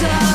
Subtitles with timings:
[0.00, 0.27] desire